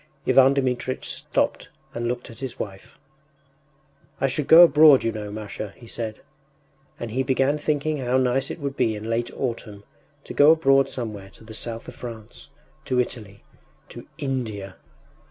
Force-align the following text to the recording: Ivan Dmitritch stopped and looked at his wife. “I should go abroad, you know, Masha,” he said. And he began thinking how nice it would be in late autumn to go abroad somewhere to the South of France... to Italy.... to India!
Ivan 0.25 0.55
Dmitritch 0.55 1.03
stopped 1.07 1.69
and 1.93 2.07
looked 2.07 2.31
at 2.31 2.39
his 2.39 2.57
wife. 2.57 2.97
“I 4.19 4.25
should 4.25 4.47
go 4.47 4.63
abroad, 4.63 5.03
you 5.03 5.11
know, 5.11 5.29
Masha,” 5.29 5.75
he 5.77 5.85
said. 5.85 6.21
And 6.99 7.11
he 7.11 7.21
began 7.21 7.59
thinking 7.59 7.97
how 7.97 8.17
nice 8.17 8.49
it 8.49 8.57
would 8.59 8.75
be 8.75 8.95
in 8.95 9.11
late 9.11 9.29
autumn 9.37 9.83
to 10.23 10.33
go 10.33 10.49
abroad 10.53 10.89
somewhere 10.89 11.29
to 11.29 11.43
the 11.43 11.53
South 11.53 11.87
of 11.87 11.93
France... 11.93 12.49
to 12.85 12.99
Italy.... 12.99 13.43
to 13.89 14.07
India! 14.17 14.77